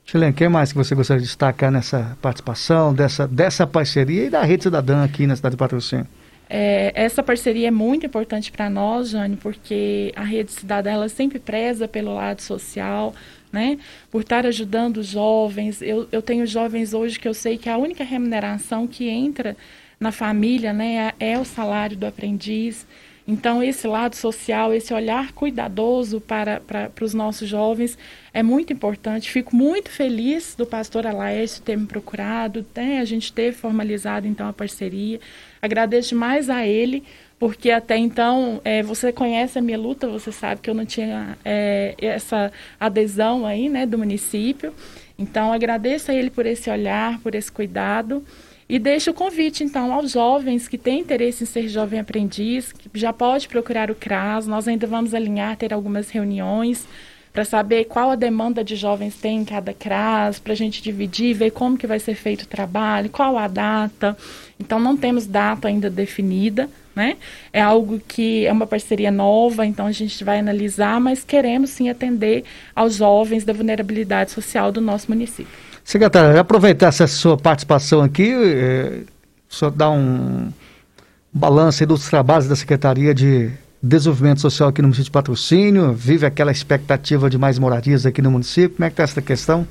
Chilene, 0.06 0.34
quem 0.34 0.48
mais 0.48 0.72
que 0.72 0.77
você 0.77 0.96
gostaria 0.96 1.22
de 1.22 1.27
destacar 1.27 1.70
nessa 1.70 2.18
participação, 2.22 2.94
dessa, 2.94 3.27
dessa 3.27 3.68
parceria 3.68 4.25
e 4.25 4.30
da 4.30 4.42
Rede 4.44 4.63
Cidadã 4.63 5.04
aqui 5.04 5.27
na 5.27 5.36
cidade 5.36 5.54
de 5.54 5.58
Patrocínio? 5.58 6.08
É, 6.50 6.92
essa 6.96 7.22
parceria 7.22 7.68
é 7.68 7.72
muito 7.72 8.06
importante 8.06 8.51
para 8.51 8.70
nós, 8.70 9.10
Jane, 9.10 9.36
porque 9.36 10.13
a 10.16 10.24
Rede 10.24 10.51
Cidadã 10.51 10.92
ela 10.92 11.10
sempre 11.10 11.39
preza 11.39 11.88
pelo 11.88 12.13
lado 12.13 12.42
social, 12.42 13.13
né? 13.51 13.77
Por 14.10 14.22
estar 14.22 14.46
ajudando 14.46 14.98
os 14.98 15.08
jovens. 15.08 15.82
Eu, 15.82 16.08
eu 16.12 16.22
tenho 16.22 16.46
jovens 16.46 16.94
hoje 16.94 17.20
que 17.20 17.27
eu 17.27 17.34
sei 17.34 17.58
que 17.58 17.70
a 17.70 17.77
única 17.77 18.04
remuneração 18.04 18.88
que 18.88 19.10
entra 19.10 19.58
na 20.00 20.12
família, 20.12 20.72
né, 20.74 21.13
é, 21.20 21.32
é 21.32 21.39
o 21.39 21.46
salário 21.46 21.98
do 21.98 22.06
aprendiz. 22.06 22.86
Então, 23.27 23.62
esse 23.62 23.86
lado 23.86 24.15
social, 24.15 24.74
esse 24.74 24.93
olhar 24.93 25.34
cuidadoso 25.34 26.22
para, 26.22 26.62
para, 26.62 26.89
para 26.89 27.03
os 27.03 27.13
nossos 27.13 27.50
jovens 27.50 27.98
é 28.34 28.41
muito 28.41 28.72
importante. 28.72 29.29
Fico 29.29 29.53
muito 29.53 29.89
feliz 29.89 30.55
do 30.55 30.65
pastor 30.65 31.05
Alaércio 31.05 31.62
ter 31.62 31.77
me 31.77 31.86
procurado, 31.86 32.65
né? 32.74 33.00
a 33.01 33.05
gente 33.05 33.34
ter 33.34 33.51
formalizado 33.51 34.27
então 34.27 34.48
a 34.48 34.53
parceria. 34.53 35.19
Agradeço 35.62 36.10
demais 36.10 36.50
a 36.50 36.65
ele, 36.65 37.03
porque 37.38 37.69
até 37.69 37.98
então 37.98 38.62
é, 38.63 38.81
você 38.81 39.12
conhece 39.12 39.60
a 39.60 39.62
minha 39.62 39.77
luta, 39.77 40.07
você 40.07 40.31
sabe 40.31 40.62
que 40.62 40.69
eu 40.69 40.74
não 40.74 40.86
tinha 40.86 41.38
é, 41.43 41.96
essa 41.98 42.50
adesão 42.79 43.46
aí, 43.46 43.67
né, 43.67 43.86
do 43.86 43.98
município. 43.98 44.74
Então, 45.19 45.51
agradeço 45.51 46.12
a 46.12 46.13
ele 46.13 46.29
por 46.29 46.46
esse 46.46 46.69
olhar, 46.69 47.19
por 47.19 47.36
esse 47.36 47.51
cuidado. 47.51 48.24
E 48.70 48.78
deixo 48.78 49.12
o 49.12 49.14
convite, 49.14 49.64
então, 49.64 49.94
aos 49.94 50.12
jovens 50.12 50.68
que 50.68 50.78
têm 50.78 51.00
interesse 51.00 51.44
em 51.44 51.48
ser 51.48 51.70
jovem 51.70 52.02
aprendiz, 52.02 52.74
que 52.74 52.90
já 52.94 53.14
pode 53.14 53.48
procurar 53.48 53.90
o 53.90 53.96
CRAS. 53.96 54.46
Nós 54.46 54.68
ainda 54.68 54.86
vamos 54.86 55.14
alinhar, 55.14 55.56
ter 55.56 55.74
algumas 55.74 56.10
reuniões 56.10 56.86
para 57.32 57.46
saber 57.46 57.86
qual 57.86 58.10
a 58.10 58.16
demanda 58.16 58.64
de 58.64 58.76
jovens 58.76 59.16
tem 59.16 59.38
em 59.38 59.46
cada 59.46 59.74
CRAS, 59.74 60.40
para 60.40 60.52
a 60.52 60.56
gente 60.56 60.82
dividir, 60.82 61.34
ver 61.34 61.52
como 61.52 61.78
que 61.78 61.88
vai 61.88 62.00
ser 62.00 62.16
feito 62.16 62.42
o 62.42 62.48
trabalho, 62.48 63.10
qual 63.10 63.38
a 63.38 63.48
data. 63.48 64.18
Então, 64.60 64.80
não 64.80 64.98
temos 64.98 65.26
data 65.26 65.70
ainda 65.70 65.90
definida, 65.90 66.70
né? 66.94 67.16
É 67.54 67.62
algo 67.62 68.02
que 68.06 68.46
é 68.46 68.52
uma 68.52 68.68
parceria 68.68 69.12
nova, 69.12 69.66
então 69.66 69.86
a 69.86 69.92
gente 69.94 70.24
vai 70.26 70.40
analisar, 70.40 71.00
mas 71.00 71.24
queremos 71.24 71.70
sim 71.70 71.90
atender 71.90 72.44
aos 72.76 72.96
jovens 72.96 73.46
da 73.46 73.54
vulnerabilidade 73.54 74.32
social 74.32 74.72
do 74.72 74.82
nosso 74.82 75.10
município. 75.10 75.67
Secretária, 75.88 76.38
aproveitar 76.38 76.88
essa 76.88 77.08
sua 77.08 77.38
participação 77.38 78.01
aqui, 78.01 78.29
é, 78.29 79.03
só 79.48 79.70
dar 79.70 79.89
um 79.89 80.51
balanço 81.32 81.86
dos 81.86 82.10
trabalhos 82.10 82.46
da 82.46 82.58
Secretaria 82.58 83.13
de 83.13 83.50
Desenvolvimento 83.82 84.41
Social 84.41 84.67
aqui 84.67 84.82
no 84.82 84.89
município 84.89 85.06
de 85.06 85.12
Patrocínio, 85.12 85.94
vive 85.94 86.25
aquela 86.25 86.51
expectativa 86.51 87.29
de 87.29 87.38
mais 87.38 87.58
moradias 87.58 88.06
aqui 88.06 88.22
no 88.22 88.29
município, 88.29 88.75
como 88.75 88.84
é 88.84 88.89
que 88.89 88.96
está 88.96 89.03
essa 89.03 89.22
questão? 89.22 89.65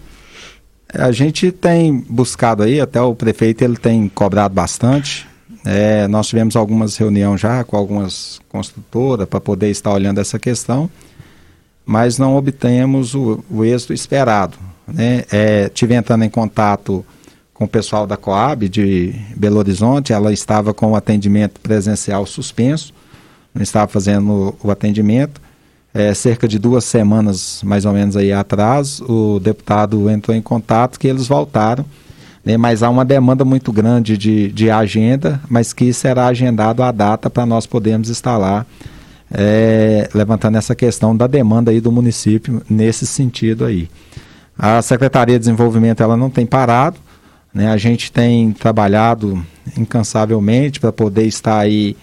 A 0.91 1.13
gente 1.13 1.53
tem 1.53 2.03
buscado 2.09 2.63
aí, 2.63 2.81
até 2.81 2.99
o 2.99 3.15
prefeito 3.15 3.63
ele 3.63 3.77
tem 3.77 4.09
cobrado 4.09 4.55
bastante, 4.55 5.29
é, 5.67 6.09
nós 6.09 6.29
tivemos 6.29 6.57
algumas 6.57 6.97
reuniões 6.97 7.43
já 7.43 7.63
com 7.63 7.77
algumas 7.77 8.41
construtoras 8.49 9.29
para 9.29 9.39
poder 9.39 9.69
estar 9.69 9.93
olhando 9.93 10.19
essa 10.19 10.39
questão, 10.39 10.89
mas 11.85 12.17
não 12.17 12.37
obtemos 12.37 13.15
o, 13.15 13.45
o 13.51 13.63
êxito 13.63 13.93
esperado. 13.93 14.57
Né? 14.87 15.25
É, 15.31 15.69
tive 15.69 15.95
entrando 15.95 16.25
em 16.25 16.31
contato 16.31 17.05
com 17.53 17.65
o 17.65 17.69
pessoal 17.69 18.07
da 18.07 18.17
Coab 18.17 18.69
de 18.69 19.15
Belo 19.35 19.59
Horizonte, 19.59 20.13
ela 20.13 20.33
estava 20.33 20.75
com 20.75 20.93
o 20.93 20.97
atendimento 20.97 21.59
presencial 21.61 22.27
suspenso, 22.27 22.93
não 23.55 23.63
estava 23.63 23.91
fazendo 23.91 24.55
o 24.63 24.71
atendimento. 24.71 25.41
É, 25.95 26.13
cerca 26.13 26.47
de 26.47 26.59
duas 26.59 26.85
semanas, 26.85 27.63
mais 27.65 27.87
ou 27.87 27.93
menos 27.95 28.19
aí 28.19 28.31
atrás, 28.31 29.01
o 29.01 29.41
deputado 29.41 30.11
entrou 30.11 30.37
em 30.37 30.43
contato 30.43 31.01
que 31.01 31.09
eles 31.09 31.27
voltaram, 31.27 31.87
né, 32.45 32.59
mas 32.59 32.83
há 32.83 32.91
uma 32.91 33.03
demanda 33.03 33.47
muito 33.47 33.73
grande 33.73 34.19
de, 34.19 34.53
de 34.53 34.71
agenda, 34.71 35.41
mas 35.49 35.73
que 35.73 35.91
será 35.95 36.27
agendado 36.27 36.83
a 36.83 36.93
data 36.93 37.31
para 37.31 37.47
nós 37.47 37.67
podermos 37.67 38.11
estar 38.11 38.37
lá, 38.37 38.67
é, 39.33 40.11
levantando 40.13 40.59
essa 40.59 40.75
questão 40.75 41.17
da 41.17 41.27
demanda 41.27 41.71
aí 41.71 41.81
do 41.81 41.91
município 41.91 42.61
nesse 42.69 43.07
sentido 43.07 43.65
aí. 43.65 43.89
A 44.59 44.81
Secretaria 44.81 45.35
de 45.35 45.41
Desenvolvimento 45.41 46.03
ela 46.03 46.17
não 46.17 46.31
tem 46.31 46.47
parado, 46.47 46.99
né, 47.53 47.69
a 47.69 47.77
gente 47.77 48.11
tem 48.13 48.53
trabalhado 48.53 49.45
incansavelmente 49.77 50.79
para 50.81 50.93
poder 50.93 51.25
estar 51.25 51.59
aí 51.59 51.97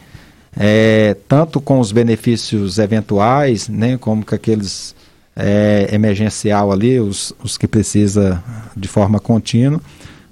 é, 0.58 1.16
tanto 1.28 1.60
com 1.60 1.80
os 1.80 1.92
benefícios 1.92 2.78
eventuais, 2.78 3.68
né, 3.68 3.98
como 3.98 4.26
com 4.26 4.36
aqueles 4.36 4.96
é, 5.36 5.90
emergencial 5.92 6.72
ali, 6.72 7.00
os, 7.00 7.34
os 7.44 7.58
que 7.58 7.68
precisa 7.68 8.44
de 8.76 8.88
forma 8.88 9.20
contínua, 9.20 9.82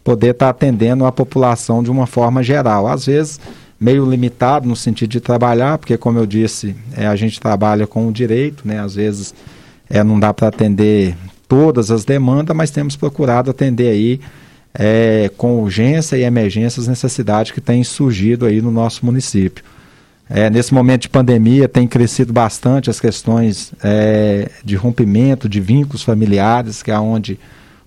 poder 0.04 0.32
estar 0.32 0.46
tá 0.46 0.50
atendendo 0.52 1.06
a 1.06 1.12
população 1.12 1.82
de 1.84 1.90
uma 1.90 2.06
forma 2.06 2.44
geral. 2.44 2.88
Às 2.88 3.06
vezes 3.06 3.40
meio 3.80 4.08
limitado 4.08 4.68
no 4.68 4.76
sentido 4.76 5.10
de 5.10 5.20
trabalhar, 5.20 5.80
porque 5.80 5.98
como 5.98 6.20
eu 6.20 6.26
disse, 6.28 6.76
é, 6.96 7.08
a 7.08 7.16
gente 7.16 7.40
trabalha 7.40 7.88
com 7.88 8.08
o 8.08 8.12
direito, 8.12 8.68
né, 8.68 8.80
às 8.80 8.94
vezes 8.94 9.34
é, 9.90 10.04
não 10.04 10.20
dá 10.20 10.32
para 10.34 10.50
atender 10.50 11.16
todas 11.52 11.92
as 11.92 12.06
demandas, 12.06 12.56
mas 12.56 12.72
temos 12.72 12.96
procurado 12.96 13.52
atender 13.52 13.90
aí 13.90 14.22
é, 14.74 15.30
com 15.36 15.62
urgência 15.62 16.16
e 16.16 16.24
emergência 16.24 16.80
as 16.80 16.88
necessidades 16.88 17.52
que 17.52 17.60
têm 17.60 17.84
surgido 17.84 18.46
aí 18.46 18.62
no 18.62 18.72
nosso 18.72 19.06
município. 19.06 19.62
É, 20.30 20.50
nesse 20.50 20.74
momento 20.74 21.02
de 21.02 21.10
pandemia 21.10 21.68
tem 21.68 21.86
crescido 21.90 22.32
bastante 22.32 22.90
as 22.90 23.02
questões 23.02 23.74
é, 23.84 24.50
de 24.64 24.78
rompimento 24.78 25.50
de 25.50 25.60
vínculos 25.60 26.04
familiares, 26.04 26.82
que 26.82 26.90
é 26.90 26.98
onde 26.98 27.38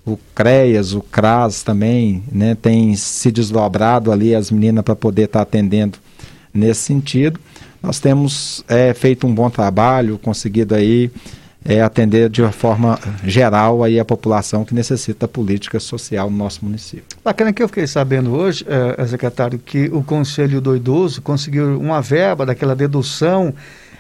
o 0.05 0.19
CREAS, 0.35 0.93
o 0.93 1.01
CRAS 1.01 1.63
também 1.63 2.23
né, 2.31 2.55
tem 2.55 2.95
se 2.95 3.33
desdobrado 3.33 4.13
ali 4.13 4.35
as 4.35 4.51
meninas 4.51 4.85
para 4.85 4.95
poder 4.95 5.23
estar 5.23 5.39
tá 5.39 5.43
atendendo 5.43 5.97
nesse 6.53 6.83
sentido. 6.83 7.41
Nós 7.83 7.99
temos 7.99 8.63
é, 8.69 8.93
feito 8.93 9.27
um 9.27 9.35
bom 9.35 9.49
trabalho, 9.49 10.19
conseguido 10.19 10.75
aí 10.75 11.11
é, 11.65 11.81
atender 11.81 12.29
de 12.29 12.43
uma 12.43 12.53
forma 12.53 12.99
geral 13.25 13.83
aí 13.83 13.99
a 13.99 14.05
população 14.05 14.65
que 14.65 14.75
necessita 14.75 15.27
política 15.27 15.81
social 15.81 16.31
no 16.31 16.37
nosso 16.37 16.65
município. 16.65 17.05
Bacana 17.25 17.53
que 17.53 17.63
eu 17.63 17.69
fiquei 17.69 17.87
sabendo 17.87 18.35
hoje, 18.35 18.67
é, 18.69 19.07
secretário, 19.07 19.59
que 19.59 19.87
o 19.93 20.03
Conselho 20.03 20.61
do 20.61 20.77
Idoso 20.77 21.23
conseguiu 21.23 21.81
uma 21.81 22.03
verba 22.03 22.45
daquela 22.45 22.77
dedução 22.77 23.55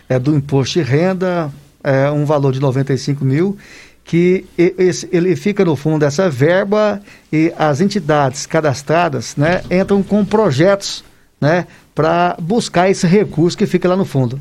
é, 0.08 0.18
do 0.18 0.36
imposto 0.36 0.78
de 0.78 0.84
renda, 0.84 1.50
é, 1.82 2.10
um 2.10 2.24
valor 2.24 2.52
de 2.52 2.60
95 2.60 3.24
mil, 3.24 3.56
que 4.04 4.44
esse, 4.58 5.08
ele 5.10 5.34
fica 5.34 5.64
no 5.64 5.74
fundo 5.74 6.00
dessa 6.00 6.28
verba 6.28 7.00
e 7.32 7.50
as 7.58 7.80
entidades 7.80 8.44
cadastradas 8.44 9.34
né, 9.34 9.62
entram 9.70 10.02
com 10.02 10.22
projetos 10.22 11.02
né, 11.40 11.66
para 11.94 12.36
buscar 12.38 12.90
esse 12.90 13.06
recurso 13.06 13.56
que 13.56 13.66
fica 13.66 13.88
lá 13.88 13.96
no 13.96 14.04
fundo. 14.04 14.38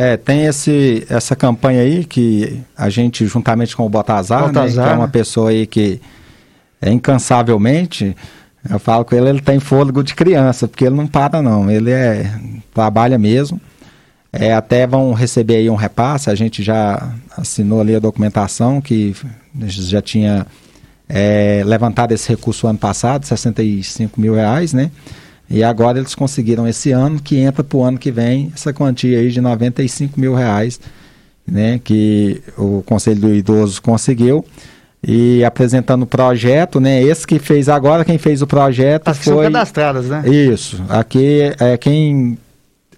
É, 0.00 0.16
tem 0.16 0.44
esse, 0.44 1.04
essa 1.10 1.34
campanha 1.34 1.80
aí 1.80 2.04
que 2.04 2.62
a 2.76 2.88
gente, 2.88 3.26
juntamente 3.26 3.74
com 3.74 3.84
o 3.84 3.88
Botazar, 3.88 4.46
Botazar 4.46 4.84
né, 4.84 4.90
que 4.92 4.94
é 4.94 4.96
uma 4.96 5.08
pessoa 5.08 5.50
aí 5.50 5.66
que 5.66 6.00
é 6.80 6.88
incansavelmente, 6.88 8.16
eu 8.70 8.78
falo 8.78 9.04
com 9.04 9.16
ele, 9.16 9.28
ele 9.28 9.40
tem 9.40 9.58
fôlego 9.58 10.04
de 10.04 10.14
criança, 10.14 10.68
porque 10.68 10.84
ele 10.84 10.94
não 10.94 11.08
para 11.08 11.42
não, 11.42 11.68
ele 11.68 11.90
é, 11.90 12.32
trabalha 12.72 13.18
mesmo. 13.18 13.60
É, 14.32 14.54
até 14.54 14.86
vão 14.86 15.12
receber 15.14 15.56
aí 15.56 15.68
um 15.68 15.74
repasse, 15.74 16.30
a 16.30 16.34
gente 16.36 16.62
já 16.62 17.12
assinou 17.36 17.80
ali 17.80 17.96
a 17.96 17.98
documentação 17.98 18.80
que 18.80 19.16
já 19.66 20.00
tinha 20.00 20.46
é, 21.08 21.64
levantado 21.66 22.12
esse 22.12 22.28
recurso 22.28 22.68
ano 22.68 22.78
passado, 22.78 23.26
65 23.26 24.20
mil 24.20 24.36
reais, 24.36 24.72
né? 24.72 24.92
E 25.50 25.64
agora 25.64 25.98
eles 25.98 26.14
conseguiram 26.14 26.68
esse 26.68 26.92
ano, 26.92 27.20
que 27.20 27.36
entra 27.38 27.64
para 27.64 27.78
o 27.78 27.82
ano 27.82 27.98
que 27.98 28.10
vem, 28.10 28.52
essa 28.54 28.72
quantia 28.72 29.18
aí 29.18 29.30
de 29.30 29.40
95 29.40 30.20
mil 30.20 30.34
reais, 30.34 30.78
né, 31.46 31.80
que 31.82 32.42
o 32.56 32.82
Conselho 32.84 33.20
do 33.20 33.34
Idoso 33.34 33.80
conseguiu. 33.80 34.44
E 35.02 35.44
apresentando 35.44 36.02
o 36.02 36.06
projeto, 36.06 36.80
né? 36.80 37.00
Esse 37.00 37.24
que 37.24 37.38
fez 37.38 37.68
agora, 37.68 38.04
quem 38.04 38.18
fez 38.18 38.42
o 38.42 38.48
projeto 38.48 39.06
As 39.06 39.18
que 39.18 39.26
foi... 39.26 39.34
são 39.34 39.42
cadastradas, 39.44 40.06
né? 40.06 40.24
Isso. 40.26 40.82
Aqui 40.88 41.52
é 41.60 41.76
quem 41.76 42.36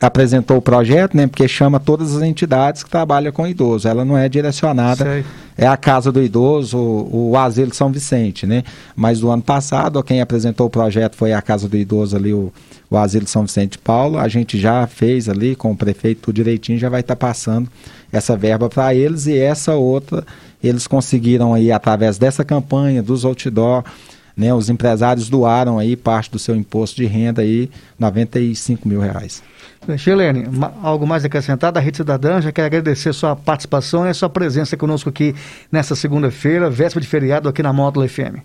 apresentou 0.01 0.57
o 0.57 0.63
projeto, 0.63 1.15
né? 1.15 1.27
Porque 1.27 1.47
chama 1.47 1.79
todas 1.79 2.17
as 2.17 2.23
entidades 2.23 2.83
que 2.83 2.89
trabalham 2.89 3.31
com 3.33 3.47
idoso. 3.47 3.87
Ela 3.87 4.05
não 4.05 4.17
é 4.17 4.29
direcionada, 4.29 5.05
Sei. 5.05 5.25
é 5.59 5.67
a 5.67 5.77
Casa 5.77 6.11
do 6.11 6.23
Idoso, 6.23 6.79
o, 6.79 7.33
o 7.33 7.37
Asilo 7.37 7.75
São 7.75 7.93
Vicente, 7.93 8.47
né? 8.47 8.65
Mas 8.97 9.21
do 9.21 9.31
ano 9.31 9.43
passado, 9.43 10.03
quem 10.03 10.23
apresentou 10.23 10.67
o 10.69 10.71
projeto 10.71 11.17
foi 11.17 11.35
a 11.35 11.43
Casa 11.43 11.69
do 11.69 11.77
Idoso 11.77 12.17
ali, 12.17 12.33
o, 12.33 12.51
o 12.89 12.97
Asilo 12.97 13.27
São 13.27 13.43
Vicente 13.43 13.77
Paulo. 13.77 14.19
A 14.19 14.27
gente 14.27 14.59
já 14.59 14.87
fez 14.87 15.29
ali 15.29 15.55
com 15.55 15.73
o 15.73 15.77
prefeito 15.77 16.23
tudo 16.23 16.37
direitinho, 16.37 16.79
já 16.79 16.89
vai 16.89 17.01
estar 17.01 17.17
tá 17.17 17.27
passando 17.27 17.69
essa 18.11 18.37
verba 18.37 18.71
para 18.71 18.95
eles 18.95 19.27
e 19.27 19.39
essa 19.39 19.75
outra 19.75 20.25
eles 20.63 20.87
conseguiram 20.87 21.55
aí 21.55 21.71
através 21.71 22.19
dessa 22.19 22.45
campanha 22.45 23.03
dos 23.03 23.25
outdoor 23.25 23.85
né, 24.41 24.55
os 24.55 24.71
empresários 24.71 25.29
doaram 25.29 25.79
aí 25.79 25.95
parte 25.95 26.31
do 26.31 26.39
seu 26.39 26.57
imposto 26.57 26.97
de 26.97 27.05
renda 27.05 27.43
aí 27.43 27.71
95 27.99 28.89
mil 28.89 28.99
reais. 28.99 29.43
Xilene, 29.99 30.45
algo 30.83 31.07
mais 31.07 31.25
acrescentado? 31.25 31.79
A 31.79 31.83
Rede 31.83 31.99
Cidadã 31.99 32.41
já 32.41 32.51
quer 32.51 32.65
agradecer 32.65 33.13
sua 33.13 33.37
participação 33.37 34.07
e 34.07 34.09
a 34.09 34.15
sua 34.15 34.31
presença 34.31 34.79
conosco 34.79 35.11
aqui 35.11 35.35
nessa 35.71 35.95
segunda-feira, 35.95 36.71
véspera 36.71 37.03
de 37.03 37.09
feriado 37.09 37.49
aqui 37.51 37.63
na 37.63 37.73
Módulo 37.73 38.09
FM. 38.09 38.41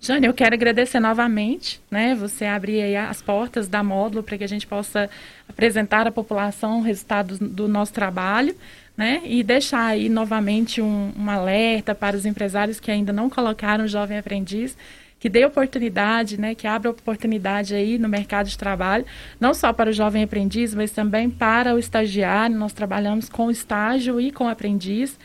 Jane, 0.00 0.26
eu 0.26 0.34
quero 0.34 0.54
agradecer 0.54 1.00
novamente, 1.00 1.80
né? 1.90 2.14
Você 2.16 2.44
abrir 2.44 2.82
aí 2.82 2.96
as 2.96 3.20
portas 3.20 3.68
da 3.68 3.82
Módulo 3.82 4.22
para 4.22 4.38
que 4.38 4.44
a 4.44 4.48
gente 4.48 4.66
possa 4.66 5.08
apresentar 5.48 6.06
à 6.06 6.12
população 6.12 6.80
o 6.80 6.82
resultado 6.82 7.38
do 7.38 7.68
nosso 7.68 7.92
trabalho, 7.92 8.54
né? 8.96 9.22
E 9.24 9.42
deixar 9.42 9.86
aí 9.86 10.08
novamente 10.08 10.82
um, 10.82 11.12
um 11.16 11.30
alerta 11.30 11.94
para 11.94 12.16
os 12.16 12.26
empresários 12.26 12.80
que 12.80 12.90
ainda 12.90 13.12
não 13.12 13.30
colocaram 13.30 13.84
o 13.84 13.88
jovem 13.88 14.18
aprendiz 14.18 14.76
que 15.22 15.28
dê 15.28 15.44
oportunidade, 15.44 16.36
né, 16.36 16.52
que 16.52 16.66
abra 16.66 16.90
oportunidade 16.90 17.76
aí 17.76 17.96
no 17.96 18.08
mercado 18.08 18.48
de 18.48 18.58
trabalho, 18.58 19.06
não 19.38 19.54
só 19.54 19.72
para 19.72 19.90
o 19.90 19.92
jovem 19.92 20.24
aprendiz, 20.24 20.74
mas 20.74 20.90
também 20.90 21.30
para 21.30 21.76
o 21.76 21.78
estagiário. 21.78 22.56
Nós 22.56 22.72
trabalhamos 22.72 23.28
com 23.28 23.48
estágio 23.48 24.20
e 24.20 24.32
com 24.32 24.48
aprendiz. 24.48 25.16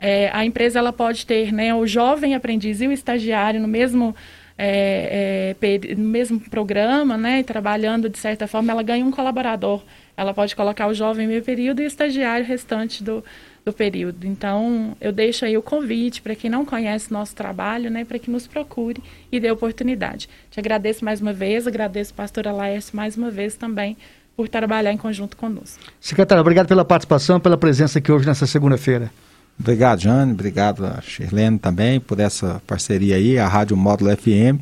É, 0.00 0.28
a 0.32 0.44
empresa 0.44 0.80
ela 0.80 0.92
pode 0.92 1.24
ter 1.24 1.52
né, 1.52 1.72
o 1.72 1.86
jovem 1.86 2.34
aprendiz 2.34 2.80
e 2.80 2.88
o 2.88 2.90
estagiário 2.90 3.60
no 3.60 3.68
mesmo 3.68 4.12
é, 4.58 5.54
é, 5.62 5.94
no 5.94 6.08
mesmo 6.08 6.40
programa, 6.40 7.16
né, 7.16 7.44
trabalhando 7.44 8.08
de 8.08 8.18
certa 8.18 8.48
forma, 8.48 8.72
ela 8.72 8.82
ganha 8.82 9.04
um 9.04 9.12
colaborador 9.12 9.84
ela 10.16 10.32
pode 10.32 10.54
colocar 10.54 10.86
o 10.86 10.94
jovem 10.94 11.26
meio 11.26 11.42
período 11.42 11.80
e 11.80 11.84
o 11.84 11.86
estagiário 11.86 12.46
restante 12.46 13.02
do, 13.02 13.24
do 13.64 13.72
período. 13.72 14.26
Então, 14.26 14.96
eu 15.00 15.12
deixo 15.12 15.44
aí 15.44 15.56
o 15.56 15.62
convite 15.62 16.20
para 16.22 16.34
quem 16.34 16.50
não 16.50 16.64
conhece 16.64 17.12
nosso 17.12 17.34
trabalho, 17.34 17.90
né, 17.90 18.04
para 18.04 18.18
que 18.18 18.30
nos 18.30 18.46
procure 18.46 19.02
e 19.32 19.40
dê 19.40 19.50
oportunidade. 19.50 20.28
Te 20.50 20.60
agradeço 20.60 21.04
mais 21.04 21.20
uma 21.20 21.32
vez, 21.32 21.66
agradeço 21.66 22.12
a 22.12 22.16
pastora 22.16 22.52
Laércio 22.52 22.96
mais 22.96 23.16
uma 23.16 23.30
vez 23.30 23.56
também 23.56 23.96
por 24.36 24.48
trabalhar 24.48 24.92
em 24.92 24.96
conjunto 24.96 25.36
conosco. 25.36 25.82
Secretário, 26.00 26.40
obrigado 26.40 26.66
pela 26.66 26.84
participação, 26.84 27.40
pela 27.40 27.56
presença 27.56 27.98
aqui 27.98 28.10
hoje 28.10 28.26
nessa 28.26 28.46
segunda-feira. 28.46 29.10
Obrigado, 29.58 30.00
Jane. 30.00 30.32
Obrigado 30.32 30.84
a 30.84 31.00
Shirlene 31.00 31.58
também 31.58 32.00
por 32.00 32.18
essa 32.18 32.60
parceria 32.66 33.16
aí, 33.16 33.38
a 33.38 33.46
Rádio 33.46 33.76
Módulo 33.76 34.14
FM, 34.16 34.60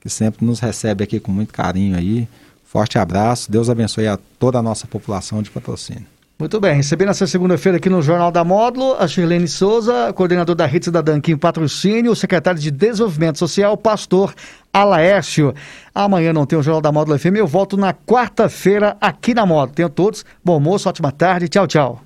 que 0.00 0.08
sempre 0.08 0.44
nos 0.44 0.58
recebe 0.58 1.04
aqui 1.04 1.20
com 1.20 1.30
muito 1.30 1.52
carinho 1.52 1.96
aí. 1.96 2.28
Forte 2.74 2.98
abraço. 2.98 3.52
Deus 3.52 3.70
abençoe 3.70 4.08
a 4.08 4.18
toda 4.36 4.58
a 4.58 4.62
nossa 4.62 4.84
população 4.84 5.40
de 5.40 5.48
patrocínio. 5.48 6.06
Muito 6.36 6.58
bem, 6.58 6.74
recebendo 6.74 7.10
essa 7.10 7.24
segunda-feira 7.24 7.78
aqui 7.78 7.88
no 7.88 8.02
Jornal 8.02 8.32
da 8.32 8.42
Módulo, 8.42 8.96
a 8.98 9.06
Shirlene 9.06 9.46
Souza, 9.46 10.12
coordenador 10.12 10.56
da 10.56 10.66
Rede 10.66 10.86
Cidadã 10.86 11.16
aqui 11.16 11.30
em 11.30 11.36
Patrocínio, 11.36 12.10
o 12.10 12.16
secretário 12.16 12.58
de 12.58 12.72
Desenvolvimento 12.72 13.38
Social, 13.38 13.76
pastor 13.76 14.34
Alaércio. 14.72 15.54
Amanhã 15.94 16.32
não 16.32 16.44
tem 16.44 16.58
o 16.58 16.62
Jornal 16.64 16.82
da 16.82 16.90
Módulo 16.90 17.16
FM, 17.16 17.36
eu 17.36 17.46
volto 17.46 17.76
na 17.76 17.94
quarta-feira 17.94 18.96
aqui 19.00 19.32
na 19.32 19.46
Módulo. 19.46 19.76
Tenham 19.76 19.88
todos, 19.88 20.24
bom 20.44 20.54
almoço, 20.54 20.88
ótima 20.88 21.12
tarde, 21.12 21.48
tchau, 21.48 21.68
tchau. 21.68 22.00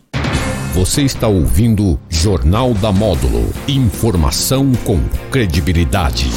Você 0.74 1.00
está 1.00 1.26
ouvindo 1.26 1.98
Jornal 2.10 2.74
da 2.74 2.92
Módulo. 2.92 3.50
Informação 3.66 4.72
com 4.84 5.00
credibilidade. 5.30 6.28